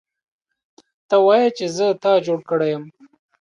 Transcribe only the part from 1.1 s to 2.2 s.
وایې چې زه تا